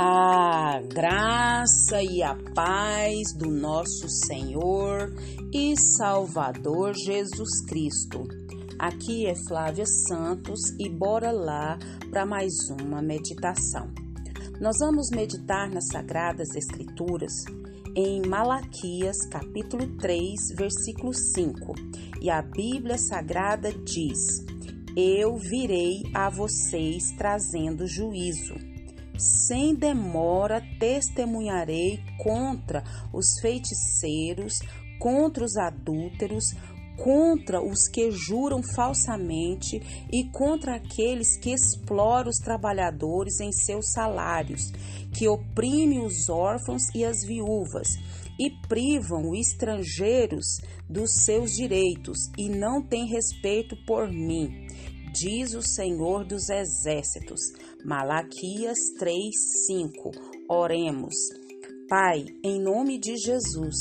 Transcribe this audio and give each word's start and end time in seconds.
A 0.00 0.80
graça 0.80 2.00
e 2.00 2.22
a 2.22 2.32
paz 2.54 3.34
do 3.36 3.50
nosso 3.50 4.08
Senhor 4.08 5.12
e 5.52 5.76
Salvador 5.76 6.94
Jesus 6.94 7.66
Cristo. 7.66 8.22
Aqui 8.78 9.26
é 9.26 9.34
Flávia 9.48 9.86
Santos 10.06 10.70
e 10.78 10.88
bora 10.88 11.32
lá 11.32 11.76
para 12.12 12.24
mais 12.24 12.52
uma 12.80 13.02
meditação. 13.02 13.90
Nós 14.60 14.76
vamos 14.78 15.10
meditar 15.10 15.68
nas 15.68 15.88
Sagradas 15.88 16.54
Escrituras 16.54 17.32
em 17.96 18.22
Malaquias, 18.24 19.16
capítulo 19.28 19.96
3, 19.96 20.30
versículo 20.54 21.12
5. 21.12 21.74
E 22.22 22.30
a 22.30 22.40
Bíblia 22.40 22.98
Sagrada 22.98 23.72
diz: 23.72 24.46
Eu 24.96 25.36
virei 25.38 26.04
a 26.14 26.30
vocês 26.30 27.02
trazendo 27.18 27.84
juízo 27.84 28.67
sem 29.18 29.74
demora 29.74 30.62
testemunharei 30.78 32.00
contra 32.18 32.82
os 33.12 33.40
feiticeiros, 33.40 34.60
contra 34.98 35.44
os 35.44 35.56
adúlteros, 35.56 36.54
contra 36.96 37.62
os 37.62 37.88
que 37.88 38.10
juram 38.10 38.60
falsamente 38.62 39.80
e 40.12 40.24
contra 40.30 40.76
aqueles 40.76 41.36
que 41.36 41.52
exploram 41.52 42.28
os 42.28 42.38
trabalhadores 42.38 43.40
em 43.40 43.52
seus 43.52 43.92
salários, 43.92 44.72
que 45.12 45.28
oprimem 45.28 46.00
os 46.00 46.28
órfãos 46.28 46.82
e 46.94 47.04
as 47.04 47.24
viúvas 47.24 47.88
e 48.38 48.50
privam 48.68 49.30
os 49.30 49.48
estrangeiros 49.48 50.60
dos 50.88 51.24
seus 51.24 51.52
direitos 51.52 52.30
e 52.36 52.48
não 52.48 52.80
têm 52.80 53.06
respeito 53.06 53.76
por 53.84 54.08
mim 54.08 54.67
diz 55.18 55.52
o 55.52 55.62
Senhor 55.62 56.24
dos 56.24 56.48
Exércitos. 56.48 57.40
Malaquias 57.84 58.78
3:5. 59.00 60.12
Oremos. 60.48 61.14
Pai, 61.88 62.24
em 62.44 62.60
nome 62.60 63.00
de 63.00 63.16
Jesus, 63.16 63.76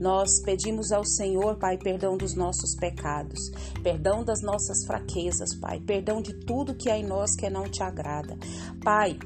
nós 0.00 0.42
pedimos 0.42 0.90
ao 0.90 1.04
Senhor, 1.04 1.56
Pai, 1.58 1.78
perdão 1.78 2.16
dos 2.16 2.34
nossos 2.34 2.74
pecados, 2.74 3.38
perdão 3.82 4.24
das 4.24 4.42
nossas 4.42 4.84
fraquezas, 4.84 5.54
Pai, 5.60 5.78
perdão 5.80 6.20
de 6.20 6.34
tudo 6.44 6.74
que 6.74 6.90
há 6.90 6.98
em 6.98 7.06
nós 7.06 7.36
que 7.36 7.48
não 7.48 7.64
te 7.64 7.82
agrada. 7.82 8.36
Pai, 8.82 9.16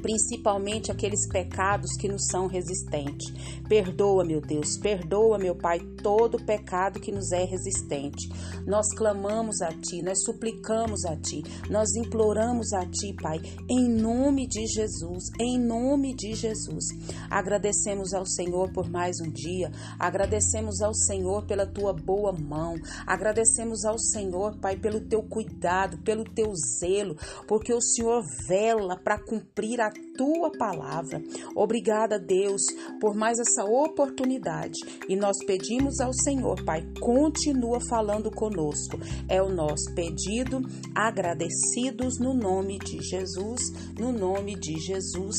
principalmente 0.00 0.90
aqueles 0.90 1.26
pecados 1.28 1.92
que 1.96 2.08
nos 2.08 2.26
são 2.30 2.46
resistentes. 2.46 3.32
Perdoa, 3.68 4.24
meu 4.24 4.40
Deus, 4.40 4.78
perdoa, 4.78 5.38
meu 5.38 5.54
Pai, 5.54 5.80
todo 6.02 6.42
pecado 6.44 7.00
que 7.00 7.12
nos 7.12 7.32
é 7.32 7.44
resistente. 7.44 8.28
Nós 8.66 8.86
clamamos 8.94 9.60
a 9.60 9.68
Ti, 9.68 10.02
nós 10.02 10.22
suplicamos 10.24 11.04
a 11.04 11.16
Ti, 11.16 11.42
nós 11.70 11.94
imploramos 11.96 12.72
a 12.72 12.86
Ti, 12.86 13.14
Pai, 13.20 13.40
em 13.68 13.88
nome 13.88 14.46
de 14.46 14.66
Jesus, 14.66 15.24
em 15.38 15.58
nome 15.58 16.14
de 16.14 16.34
Jesus. 16.34 16.84
Agradecemos 17.30 18.12
ao 18.14 18.26
Senhor 18.26 18.72
por 18.72 18.88
mais 18.88 19.16
um 19.20 19.30
dia, 19.30 19.70
agradecemos 19.98 20.80
ao 20.80 20.94
Senhor 20.94 21.46
pela 21.46 21.66
Tua 21.66 21.92
boa 21.92 22.32
mão, 22.32 22.74
agradecemos 23.06 23.84
ao 23.84 23.98
Senhor, 23.98 24.58
Pai, 24.58 24.76
pelo 24.76 25.00
Teu 25.00 25.22
cuidado, 25.22 25.98
pelo 25.98 26.24
Teu 26.24 26.52
zelo, 26.80 27.16
porque 27.46 27.72
o 27.72 27.80
Senhor 27.80 28.22
vela 28.46 28.96
para 28.96 29.18
cumprir 29.18 29.80
a 29.80 29.87
tua 29.90 30.50
palavra. 30.50 31.22
Obrigada, 31.54 32.18
Deus, 32.18 32.62
por 33.00 33.14
mais 33.14 33.38
essa 33.38 33.64
oportunidade. 33.64 34.78
E 35.08 35.16
nós 35.16 35.36
pedimos 35.46 36.00
ao 36.00 36.12
Senhor, 36.12 36.62
Pai, 36.64 36.86
continua 37.00 37.78
falando 37.88 38.30
conosco. 38.30 38.98
É 39.28 39.42
o 39.42 39.48
nosso 39.48 39.94
pedido, 39.94 40.60
agradecidos 40.94 42.18
no 42.18 42.34
nome 42.34 42.78
de 42.78 43.02
Jesus, 43.02 43.60
no 43.98 44.12
nome 44.12 44.54
de 44.54 44.78
Jesus. 44.78 45.36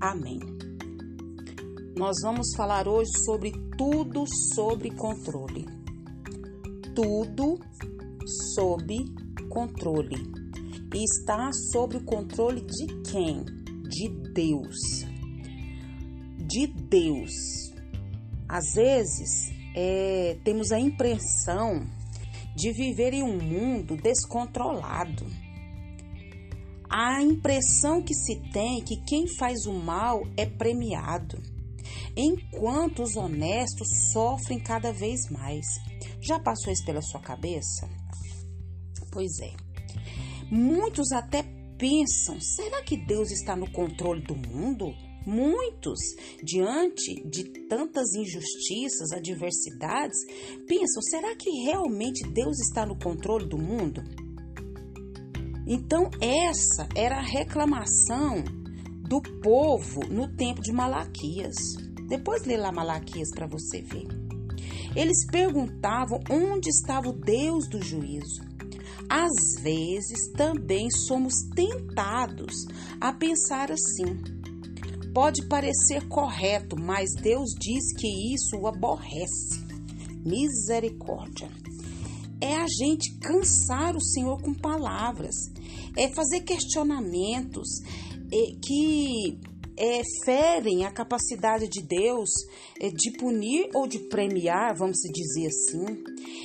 Amém. 0.00 0.38
Nós 1.96 2.16
vamos 2.22 2.54
falar 2.56 2.86
hoje 2.86 3.10
sobre 3.24 3.50
tudo 3.76 4.24
sobre 4.54 4.90
controle. 4.90 5.66
Tudo 6.94 7.58
sob 8.54 9.04
controle. 9.48 10.16
E 10.94 11.04
está 11.04 11.50
sob 11.72 11.96
o 11.96 12.04
controle 12.04 12.60
de 12.60 12.86
quem? 13.10 13.57
De 13.88 14.08
Deus. 14.32 15.06
De 16.46 16.66
Deus. 16.66 17.32
Às 18.48 18.74
vezes, 18.74 19.50
é, 19.74 20.38
temos 20.44 20.70
a 20.72 20.78
impressão 20.78 21.86
de 22.54 22.72
viver 22.72 23.12
em 23.14 23.22
um 23.22 23.38
mundo 23.38 23.96
descontrolado. 23.96 25.26
A 26.90 27.22
impressão 27.22 28.02
que 28.02 28.14
se 28.14 28.36
tem 28.52 28.80
é 28.80 28.84
que 28.84 28.96
quem 29.04 29.26
faz 29.36 29.66
o 29.66 29.72
mal 29.72 30.22
é 30.36 30.46
premiado, 30.46 31.40
enquanto 32.16 33.02
os 33.02 33.14
honestos 33.16 33.88
sofrem 34.12 34.58
cada 34.58 34.92
vez 34.92 35.28
mais. 35.30 35.66
Já 36.20 36.40
passou 36.40 36.72
isso 36.72 36.84
pela 36.84 37.02
sua 37.02 37.20
cabeça? 37.20 37.88
Pois 39.12 39.38
é. 39.40 39.52
Muitos 40.50 41.12
até 41.12 41.44
pensam: 41.78 42.40
será 42.40 42.82
que 42.82 42.96
Deus 42.96 43.30
está 43.30 43.56
no 43.56 43.70
controle 43.70 44.22
do 44.22 44.34
mundo? 44.34 44.92
Muitos, 45.26 45.98
diante 46.42 47.22
de 47.28 47.44
tantas 47.68 48.14
injustiças, 48.14 49.12
adversidades, 49.12 50.18
pensam: 50.66 51.02
será 51.02 51.36
que 51.36 51.50
realmente 51.64 52.28
Deus 52.30 52.58
está 52.60 52.84
no 52.84 52.98
controle 52.98 53.46
do 53.46 53.58
mundo? 53.58 54.02
Então, 55.66 56.10
essa 56.20 56.88
era 56.96 57.18
a 57.18 57.22
reclamação 57.22 58.42
do 59.06 59.20
povo 59.42 60.00
no 60.10 60.34
tempo 60.34 60.62
de 60.62 60.72
Malaquias. 60.72 61.56
Depois 62.08 62.44
lê 62.44 62.56
lá 62.56 62.72
Malaquias 62.72 63.28
para 63.34 63.46
você 63.46 63.82
ver. 63.82 64.06
Eles 64.96 65.26
perguntavam 65.30 66.20
onde 66.30 66.70
estava 66.70 67.10
o 67.10 67.12
Deus 67.12 67.68
do 67.68 67.82
juízo. 67.82 68.47
Às 69.08 69.62
vezes 69.62 70.30
também 70.36 70.90
somos 70.90 71.34
tentados 71.54 72.66
a 73.00 73.12
pensar 73.12 73.70
assim. 73.72 74.38
Pode 75.14 75.46
parecer 75.48 76.06
correto, 76.08 76.76
mas 76.78 77.10
Deus 77.20 77.50
diz 77.58 77.92
que 77.96 78.34
isso 78.34 78.56
o 78.56 78.66
aborrece. 78.66 79.66
Misericórdia. 80.24 81.48
É 82.40 82.54
a 82.54 82.66
gente 82.68 83.18
cansar 83.18 83.96
o 83.96 84.00
Senhor 84.00 84.40
com 84.40 84.54
palavras, 84.54 85.34
é 85.96 86.08
fazer 86.08 86.42
questionamentos 86.42 87.68
é, 88.30 88.52
que 88.62 89.40
é, 89.78 90.02
ferem 90.24 90.84
a 90.84 90.90
capacidade 90.90 91.68
de 91.68 91.80
Deus 91.80 92.28
é, 92.80 92.90
de 92.90 93.12
punir 93.16 93.70
ou 93.74 93.86
de 93.86 94.00
premiar, 94.08 94.74
vamos 94.76 94.98
dizer 95.14 95.46
assim, 95.46 96.02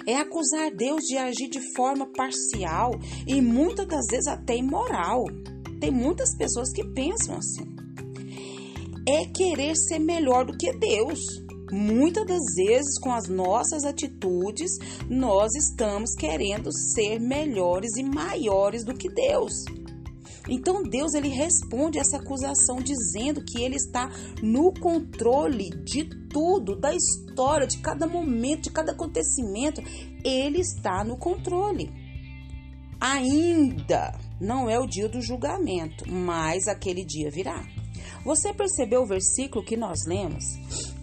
é 0.07 0.16
acusar 0.16 0.71
Deus 0.71 1.01
de 1.03 1.17
agir 1.17 1.49
de 1.49 1.59
forma 1.73 2.05
parcial 2.16 2.91
e 3.27 3.41
muitas 3.41 3.88
das 3.88 4.05
vezes 4.09 4.27
até 4.27 4.55
imoral. 4.55 5.23
Tem 5.79 5.91
muitas 5.91 6.38
pessoas 6.38 6.71
que 6.71 6.83
pensam 6.94 7.35
assim. 7.35 7.66
É 9.07 9.25
querer 9.25 9.75
ser 9.75 10.00
melhor 10.00 10.45
do 10.45 10.55
que 10.55 10.71
Deus. 10.71 11.19
Muitas 11.71 12.25
das 12.27 12.44
vezes, 12.55 13.00
com 13.00 13.11
as 13.11 13.27
nossas 13.27 13.83
atitudes, 13.83 14.71
nós 15.09 15.53
estamos 15.55 16.13
querendo 16.15 16.71
ser 16.71 17.19
melhores 17.19 17.97
e 17.97 18.03
maiores 18.03 18.85
do 18.85 18.94
que 18.94 19.09
Deus. 19.09 19.53
Então 20.50 20.84
Deus 20.84 21.14
ele 21.14 21.30
responde 21.30 22.00
essa 22.00 22.18
acusação 22.18 22.78
dizendo 22.78 23.44
que 23.44 23.62
ele 23.62 23.76
está 23.76 24.09
no 24.42 24.74
controle 24.74 25.70
de 25.84 26.04
tudo, 26.30 26.76
da 26.76 26.94
história, 26.94 27.68
de 27.68 27.78
cada 27.78 28.08
momento, 28.08 28.64
de 28.64 28.72
cada 28.72 28.92
acontecimento, 28.92 29.81
ele 30.24 30.59
está 30.59 31.04
no 31.04 31.18
controle. 31.18 31.92
Ainda 33.00 34.18
não 34.40 34.69
é 34.69 34.80
o 34.80 34.88
dia 34.88 35.07
do 35.07 35.22
julgamento, 35.22 36.10
mas 36.10 36.68
aquele 36.68 37.06
dia 37.06 37.30
virá. 37.30 37.66
Você 38.25 38.54
percebeu 38.54 39.04
o 39.04 39.07
versículo 39.07 39.63
que 39.63 39.75
nós 39.75 40.00
lemos? 40.07 40.44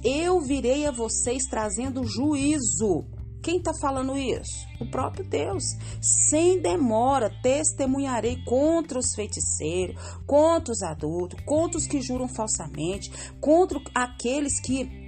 Eu 0.03 0.41
virei 0.41 0.87
a 0.87 0.91
vocês 0.91 1.43
trazendo 1.51 2.05
juízo 2.05 3.05
quem 3.43 3.57
está 3.59 3.73
falando 3.81 4.17
isso? 4.17 4.67
O 4.81 4.91
próprio 4.91 5.25
Deus. 5.25 5.63
Sem 6.01 6.61
demora, 6.61 7.31
testemunharei 7.43 8.43
contra 8.45 8.99
os 8.99 9.15
feiticeiros, 9.15 9.97
contra 10.27 10.73
os 10.73 10.83
adultos, 10.83 11.41
contra 11.45 11.79
os 11.79 11.87
que 11.87 12.03
juram 12.03 12.29
falsamente, 12.29 13.11
contra 13.41 13.81
aqueles 13.95 14.61
que 14.61 15.01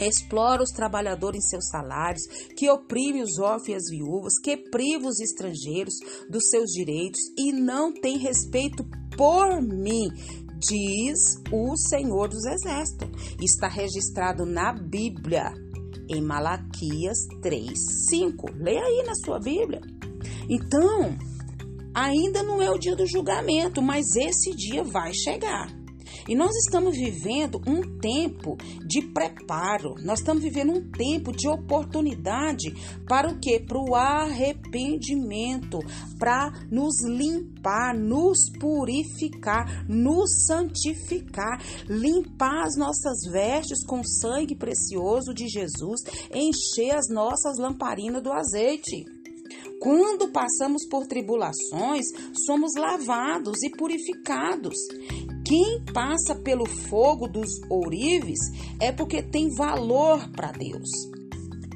exploram 0.00 0.62
os 0.62 0.70
trabalhadores 0.70 1.44
em 1.44 1.48
seus 1.48 1.68
salários, 1.68 2.22
que 2.56 2.70
oprime 2.70 3.22
os 3.22 3.38
órfãos 3.38 3.68
e 3.68 3.74
as 3.74 3.90
viúvas, 3.90 4.38
que 4.42 4.56
priva 4.56 5.08
os 5.08 5.20
estrangeiros 5.20 5.94
dos 6.30 6.48
seus 6.48 6.70
direitos 6.70 7.20
e 7.36 7.52
não 7.52 7.92
tem 7.92 8.16
respeito 8.18 8.84
por 9.16 9.60
mim, 9.60 10.08
diz 10.58 11.18
o 11.52 11.76
Senhor 11.76 12.28
dos 12.28 12.44
Exércitos. 12.46 13.08
Está 13.40 13.68
registrado 13.68 14.46
na 14.46 14.72
Bíblia 14.72 15.52
em 16.10 16.20
Malaquias 16.20 17.18
3:5. 17.40 18.52
Leia 18.56 18.82
aí 18.82 19.02
na 19.06 19.14
sua 19.14 19.38
Bíblia. 19.38 19.80
Então, 20.48 21.16
ainda 21.94 22.42
não 22.42 22.60
é 22.60 22.70
o 22.70 22.78
dia 22.78 22.96
do 22.96 23.06
julgamento, 23.06 23.80
mas 23.80 24.16
esse 24.16 24.54
dia 24.54 24.82
vai 24.82 25.14
chegar. 25.14 25.79
E 26.28 26.34
nós 26.34 26.54
estamos 26.56 26.96
vivendo 26.96 27.60
um 27.66 27.98
tempo 27.98 28.56
de 28.86 29.02
preparo, 29.02 29.94
nós 30.02 30.20
estamos 30.20 30.42
vivendo 30.42 30.72
um 30.72 30.90
tempo 30.90 31.32
de 31.32 31.48
oportunidade 31.48 32.74
para 33.06 33.30
o 33.30 33.38
que? 33.38 33.60
Para 33.60 33.78
o 33.78 33.94
arrependimento, 33.94 35.78
para 36.18 36.52
nos 36.70 36.94
limpar, 37.04 37.94
nos 37.94 38.50
purificar, 38.58 39.86
nos 39.88 40.46
santificar, 40.46 41.60
limpar 41.88 42.64
as 42.64 42.76
nossas 42.76 43.20
vestes 43.30 43.84
com 43.84 44.02
sangue 44.02 44.54
precioso 44.54 45.32
de 45.34 45.48
Jesus, 45.48 46.00
encher 46.32 46.96
as 46.96 47.08
nossas 47.08 47.58
lamparinas 47.58 48.22
do 48.22 48.32
azeite. 48.32 49.19
Quando 49.80 50.28
passamos 50.28 50.86
por 50.86 51.06
tribulações, 51.06 52.04
somos 52.46 52.72
lavados 52.76 53.62
e 53.62 53.70
purificados. 53.70 54.76
Quem 55.42 55.82
passa 55.94 56.34
pelo 56.34 56.66
fogo 56.66 57.26
dos 57.26 57.48
ourives 57.70 58.38
é 58.78 58.92
porque 58.92 59.22
tem 59.22 59.48
valor 59.56 60.30
para 60.32 60.52
Deus. 60.52 60.88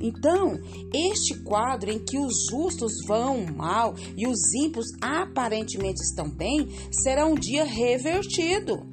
Então, 0.02 0.60
este 0.92 1.42
quadro 1.42 1.90
em 1.90 1.98
que 1.98 2.18
os 2.18 2.46
justos 2.50 2.92
vão 3.06 3.46
mal 3.46 3.94
e 4.14 4.26
os 4.26 4.52
ímpios 4.54 4.86
aparentemente 5.00 6.02
estão 6.02 6.28
bem, 6.28 6.68
será 6.92 7.24
um 7.24 7.34
dia 7.34 7.64
revertido. 7.64 8.86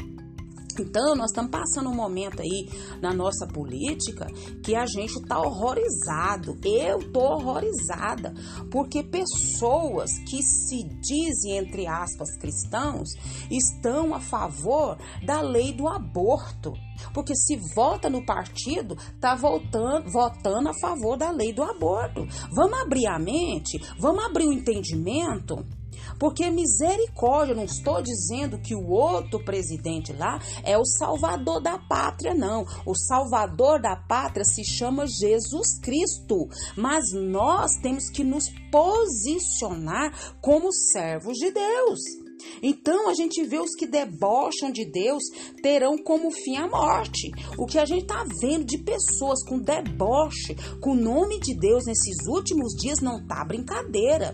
Então, 0.82 1.16
nós 1.16 1.30
estamos 1.30 1.52
passando 1.52 1.90
um 1.90 1.96
momento 1.96 2.42
aí 2.42 2.68
na 3.02 3.14
nossa 3.14 3.48
política 3.48 4.26
que 4.64 4.76
a 4.76 4.86
gente 4.86 5.14
está 5.14 5.40
horrorizado. 5.40 6.58
Eu 6.64 7.00
estou 7.00 7.34
horrorizada, 7.34 8.34
porque 8.72 9.04
pessoas 9.04 10.10
que 10.28 10.42
se 10.42 10.84
dizem, 11.00 11.58
entre 11.58 11.88
aspas, 11.88 12.36
cristãos, 12.38 13.10
estão 13.50 14.14
a 14.14 14.20
favor 14.20 14.98
da 15.26 15.42
lei 15.42 15.72
do 15.74 15.88
aborto. 15.88 16.74
Porque 17.14 17.36
se 17.36 17.58
vota 17.76 18.10
no 18.10 18.26
partido, 18.26 18.96
está 19.16 19.36
votando, 19.36 20.10
votando 20.12 20.70
a 20.70 20.80
favor 20.80 21.18
da 21.18 21.32
lei 21.32 21.54
do 21.54 21.64
aborto. 21.64 22.28
Vamos 22.56 22.80
abrir 22.82 23.08
a 23.08 23.20
mente, 23.20 23.80
vamos 24.00 24.24
abrir 24.24 24.48
o 24.48 24.54
entendimento 24.54 25.66
porque 26.22 26.52
misericórdia, 26.52 27.56
não 27.56 27.64
estou 27.64 28.00
dizendo 28.00 28.60
que 28.60 28.76
o 28.76 28.90
outro 28.92 29.44
presidente 29.44 30.14
lá 30.14 30.40
é 30.64 30.78
o 30.78 30.86
salvador 30.86 31.60
da 31.60 31.80
pátria, 31.80 32.36
não. 32.36 32.64
O 32.86 32.94
salvador 32.94 33.82
da 33.82 33.96
pátria 33.96 34.46
se 34.46 34.64
chama 34.64 35.08
Jesus 35.08 35.80
Cristo. 35.80 36.48
Mas 36.78 37.12
nós 37.12 37.72
temos 37.82 38.08
que 38.12 38.24
nos 38.24 38.50
posicionar 38.72 40.14
como 40.40 40.72
servos 40.72 41.40
de 41.40 41.50
Deus. 41.50 42.00
Então 42.62 43.10
a 43.10 43.14
gente 43.14 43.44
vê 43.46 43.60
os 43.60 43.76
que 43.76 43.88
debocham 43.88 44.72
de 44.72 44.86
Deus 44.86 45.24
terão 45.62 45.98
como 45.98 46.32
fim 46.32 46.58
a 46.58 46.68
morte. 46.68 47.32
O 47.58 47.66
que 47.66 47.80
a 47.80 47.86
gente 47.86 48.04
está 48.04 48.24
vendo 48.42 48.66
de 48.66 48.78
pessoas 48.78 49.44
com 49.44 49.60
deboche, 49.60 50.56
com 50.80 50.92
o 50.92 50.96
nome 50.96 51.40
de 51.40 51.56
Deus 51.58 51.86
nesses 51.86 52.28
últimos 52.28 52.74
dias 52.74 53.00
não 53.02 53.26
tá 53.26 53.44
brincadeira. 53.46 54.34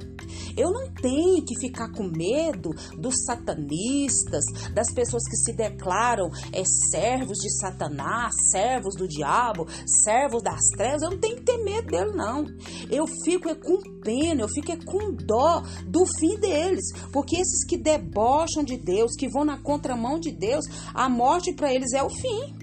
Eu 0.55 0.71
não 0.71 0.91
tenho 0.91 1.45
que 1.45 1.59
ficar 1.59 1.91
com 1.91 2.03
medo 2.03 2.71
dos 2.97 3.13
satanistas, 3.25 4.43
das 4.73 4.91
pessoas 4.91 5.23
que 5.29 5.37
se 5.37 5.53
declaram 5.53 6.29
é, 6.51 6.63
servos 6.91 7.37
de 7.37 7.49
Satanás, 7.59 8.33
servos 8.51 8.95
do 8.95 9.07
diabo, 9.07 9.67
servos 10.03 10.41
das 10.41 10.61
trevas. 10.75 11.03
Eu 11.03 11.11
não 11.11 11.19
tenho 11.19 11.37
que 11.37 11.43
ter 11.43 11.63
medo 11.63 11.87
dele, 11.87 12.11
não. 12.13 12.45
Eu 12.89 13.05
fico 13.23 13.49
é, 13.49 13.55
com 13.55 13.77
pena, 14.01 14.41
eu 14.41 14.49
fico 14.49 14.71
é, 14.71 14.77
com 14.77 15.13
dó 15.13 15.61
do 15.85 16.05
fim 16.19 16.39
deles, 16.39 16.85
porque 17.11 17.35
esses 17.35 17.65
que 17.65 17.77
debocham 17.97 18.63
de 18.63 18.77
Deus, 18.77 19.15
que 19.17 19.27
vão 19.27 19.43
na 19.43 19.57
contramão 19.57 20.19
de 20.19 20.31
Deus, 20.31 20.65
a 20.93 21.09
morte 21.09 21.53
para 21.53 21.73
eles 21.73 21.93
é 21.93 22.03
o 22.03 22.09
fim. 22.09 22.55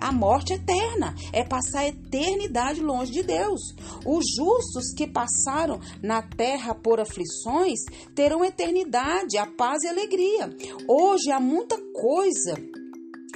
A 0.00 0.12
morte 0.12 0.52
eterna 0.52 1.12
é 1.32 1.42
passar 1.42 1.80
a 1.80 1.88
eternidade 1.88 2.80
longe 2.80 3.10
de 3.10 3.22
Deus. 3.24 3.60
Os 4.06 4.24
justos 4.36 4.92
que 4.96 5.08
passaram 5.08 5.80
na 6.00 6.22
terra 6.22 6.72
por 6.72 7.00
aflições 7.00 7.80
terão 8.14 8.44
eternidade, 8.44 9.36
a 9.36 9.44
paz 9.44 9.82
e 9.82 9.88
a 9.88 9.90
alegria. 9.90 10.56
Hoje 10.88 11.32
há 11.32 11.40
muita 11.40 11.76
coisa 11.92 12.54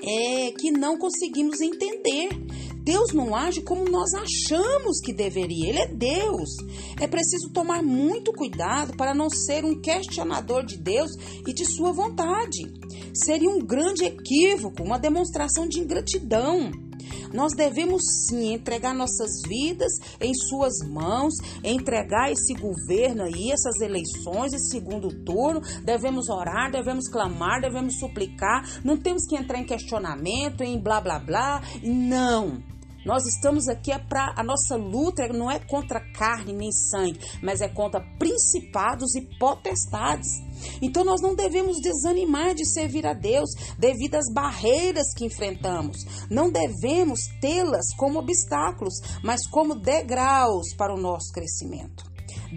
é, 0.02 0.52
que 0.52 0.70
não 0.70 0.96
conseguimos 0.96 1.60
entender. 1.60 2.28
Deus 2.82 3.12
não 3.12 3.34
age 3.34 3.62
como 3.62 3.88
nós 3.88 4.12
achamos 4.14 4.98
que 5.00 5.12
deveria. 5.12 5.68
Ele 5.68 5.78
é 5.78 5.86
Deus. 5.86 6.50
É 7.00 7.06
preciso 7.06 7.50
tomar 7.52 7.82
muito 7.82 8.32
cuidado 8.32 8.96
para 8.96 9.14
não 9.14 9.30
ser 9.30 9.64
um 9.64 9.80
questionador 9.80 10.64
de 10.64 10.76
Deus 10.76 11.12
e 11.46 11.52
de 11.52 11.64
sua 11.64 11.92
vontade. 11.92 12.62
Seria 13.14 13.48
um 13.48 13.60
grande 13.60 14.04
equívoco, 14.04 14.82
uma 14.82 14.98
demonstração 14.98 15.68
de 15.68 15.78
ingratidão. 15.78 16.70
Nós 17.32 17.52
devemos 17.54 18.02
sim 18.28 18.54
entregar 18.54 18.94
nossas 18.94 19.42
vidas 19.46 19.92
em 20.20 20.32
Suas 20.34 20.74
mãos, 20.88 21.34
entregar 21.62 22.30
esse 22.30 22.54
governo 22.54 23.22
aí, 23.22 23.50
essas 23.50 23.80
eleições, 23.80 24.52
esse 24.52 24.70
segundo 24.70 25.08
turno. 25.24 25.60
Devemos 25.84 26.28
orar, 26.28 26.70
devemos 26.70 27.08
clamar, 27.08 27.60
devemos 27.60 27.98
suplicar. 27.98 28.80
Não 28.84 28.96
temos 28.96 29.26
que 29.26 29.36
entrar 29.36 29.58
em 29.58 29.66
questionamento, 29.66 30.62
em 30.62 30.80
blá 30.80 31.00
blá 31.00 31.18
blá. 31.18 31.62
Não. 31.82 32.62
Nós 33.04 33.26
estamos 33.26 33.68
aqui 33.68 33.90
é 33.90 33.98
para 33.98 34.34
a 34.36 34.44
nossa 34.44 34.76
luta 34.76 35.26
não 35.28 35.50
é 35.50 35.58
contra 35.58 36.00
carne 36.12 36.52
nem 36.52 36.70
sangue, 36.70 37.18
mas 37.42 37.60
é 37.60 37.68
contra 37.68 38.00
principados 38.18 39.14
e 39.14 39.22
potestades. 39.38 40.28
Então 40.80 41.04
nós 41.04 41.20
não 41.20 41.34
devemos 41.34 41.80
desanimar 41.80 42.54
de 42.54 42.64
servir 42.64 43.06
a 43.06 43.12
Deus 43.12 43.50
devido 43.78 44.14
às 44.14 44.32
barreiras 44.32 45.12
que 45.16 45.26
enfrentamos. 45.26 45.98
Não 46.30 46.50
devemos 46.50 47.20
tê-las 47.40 47.86
como 47.96 48.18
obstáculos, 48.18 48.94
mas 49.22 49.46
como 49.48 49.74
degraus 49.74 50.74
para 50.76 50.94
o 50.94 51.00
nosso 51.00 51.32
crescimento. 51.32 52.04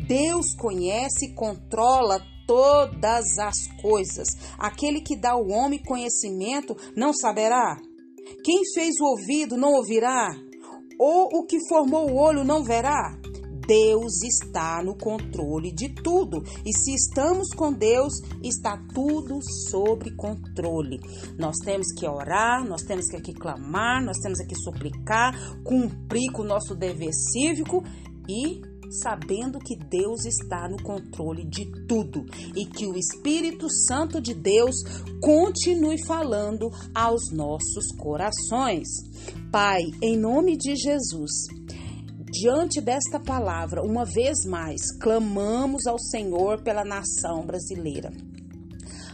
Deus 0.07 0.53
conhece 0.55 1.27
e 1.27 1.33
controla 1.33 2.21
todas 2.45 3.37
as 3.39 3.67
coisas. 3.81 4.27
Aquele 4.57 5.01
que 5.01 5.15
dá 5.15 5.31
ao 5.31 5.47
homem 5.47 5.81
conhecimento 5.81 6.75
não 6.95 7.13
saberá? 7.13 7.77
Quem 8.43 8.61
fez 8.73 8.95
o 8.99 9.05
ouvido 9.05 9.57
não 9.57 9.73
ouvirá? 9.73 10.35
Ou 10.99 11.29
o 11.33 11.45
que 11.45 11.57
formou 11.67 12.09
o 12.09 12.15
olho 12.15 12.43
não 12.43 12.63
verá? 12.63 13.17
Deus 13.67 14.21
está 14.23 14.83
no 14.83 14.95
controle 14.95 15.71
de 15.71 15.89
tudo. 15.89 16.43
E 16.65 16.71
se 16.77 16.93
estamos 16.93 17.49
com 17.55 17.73
Deus, 17.73 18.13
está 18.43 18.77
tudo 18.93 19.39
sob 19.69 20.15
controle. 20.15 20.99
Nós 21.37 21.55
temos 21.63 21.91
que 21.93 22.07
orar, 22.07 22.63
nós 22.67 22.83
temos 22.83 23.07
que 23.07 23.17
aqui 23.17 23.33
clamar, 23.33 24.03
nós 24.03 24.17
temos 24.19 24.39
que 24.45 24.55
suplicar, 24.55 25.33
cumprir 25.63 26.31
com 26.31 26.43
o 26.43 26.45
nosso 26.45 26.75
dever 26.75 27.13
cívico 27.13 27.83
e 28.29 28.61
sabendo 28.89 29.59
que 29.59 29.75
Deus 29.75 30.25
está 30.25 30.67
no 30.69 30.81
controle 30.81 31.45
de 31.45 31.65
tudo 31.87 32.25
e 32.55 32.65
que 32.65 32.85
o 32.85 32.97
Espírito 32.97 33.69
Santo 33.69 34.21
de 34.21 34.33
Deus 34.33 34.75
continue 35.21 36.03
falando 36.05 36.69
aos 36.93 37.31
nossos 37.31 37.91
corações. 37.97 38.87
Pai, 39.51 39.81
em 40.01 40.17
nome 40.17 40.57
de 40.57 40.75
Jesus, 40.75 41.31
diante 42.31 42.81
desta 42.81 43.19
palavra, 43.19 43.81
uma 43.81 44.05
vez 44.05 44.45
mais, 44.45 44.81
clamamos 44.99 45.87
ao 45.87 45.97
Senhor 45.97 46.61
pela 46.61 46.83
nação 46.83 47.45
brasileira. 47.45 48.11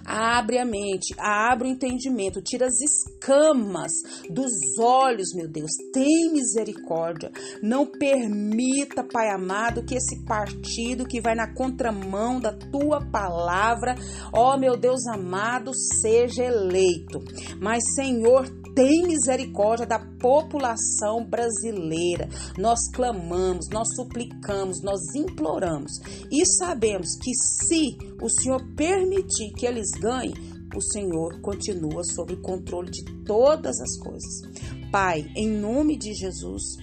Abre 0.06 0.58
a 0.58 0.66
mente, 0.66 1.14
abre 1.18 1.68
o 1.68 1.72
entendimento, 1.72 2.42
tira 2.42 2.68
as 2.68 2.80
escamas 2.80 3.92
dos 4.30 4.52
olhos, 4.80 5.34
meu 5.36 5.48
Deus. 5.48 5.72
Tem 5.94 6.32
misericórdia. 6.32 7.32
Não 7.62 7.86
permita, 7.86 9.04
Pai 9.04 9.30
amado, 9.30 9.84
que 9.84 9.96
esse 9.96 10.24
partido 10.26 11.06
que 11.06 11.22
vai 11.22 11.36
na 11.36 11.54
contramão 11.54 12.40
da 12.40 12.54
tua 12.54 13.02
palavra, 13.12 13.96
ó 14.34 14.58
meu 14.58 14.78
Deus 14.78 15.06
amado, 15.08 15.72
seja 16.02 16.44
eleito. 16.44 17.20
Mas, 17.60 17.84
Senhor, 17.96 18.46
tem 18.76 19.04
misericórdia 19.04 19.86
da 19.86 20.00
população 20.20 21.26
brasileira. 21.26 22.28
Nós 22.58 22.80
clamamos, 22.94 23.70
nós 23.70 23.88
suplicamos, 23.96 24.82
nós 24.82 25.00
imploramos 25.16 25.92
e 26.32 26.46
sabemos 26.46 27.16
que 27.22 27.34
se 27.34 27.98
o 28.22 28.30
Senhor 28.30 28.62
permitir 28.76 29.52
que 29.54 29.66
eles 29.66 29.90
ganhem, 30.00 30.34
o 30.76 30.82
Senhor 30.82 31.42
continua 31.42 32.04
sob 32.04 32.34
o 32.34 32.42
controle 32.42 32.90
de 32.90 33.04
todas 33.26 33.80
as 33.80 33.98
coisas. 33.98 34.90
Pai, 34.92 35.26
em 35.36 35.50
nome 35.50 35.98
de 35.98 36.14
Jesus, 36.14 36.78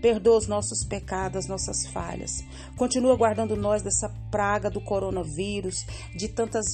Perdoa 0.00 0.38
os 0.38 0.46
nossos 0.46 0.84
pecados, 0.84 1.38
as 1.38 1.46
nossas 1.46 1.86
falhas. 1.86 2.30
Continua 2.76 3.16
guardando 3.16 3.56
nós 3.56 3.82
dessa 3.82 4.08
praga 4.30 4.70
do 4.70 4.80
coronavírus, 4.80 5.84
de 6.16 6.28
tantas, 6.28 6.64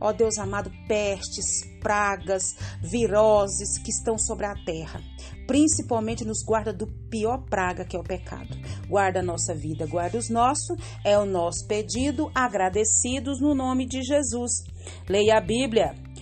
ó 0.00 0.12
Deus 0.12 0.38
amado, 0.38 0.70
pestes, 0.88 1.62
pragas, 1.80 2.42
viroses 2.80 3.78
que 3.78 3.90
estão 3.90 4.18
sobre 4.18 4.46
a 4.46 4.54
terra. 4.64 5.00
Principalmente 5.46 6.24
nos 6.24 6.42
guarda 6.44 6.72
do 6.72 6.86
pior 7.08 7.44
praga 7.48 7.84
que 7.84 7.96
é 7.96 7.98
o 7.98 8.04
pecado. 8.04 8.56
Guarda 8.88 9.20
a 9.20 9.22
nossa 9.22 9.54
vida, 9.54 9.86
guarda 9.86 10.18
os 10.18 10.28
nossos, 10.28 10.76
é 11.04 11.18
o 11.18 11.26
nosso 11.26 11.66
pedido, 11.66 12.30
agradecidos 12.34 13.40
no 13.40 13.54
nome 13.54 13.86
de 13.86 14.02
Jesus. 14.02 14.64
Leia 15.08 15.38
a 15.38 15.40
Bíblia. 15.40 16.11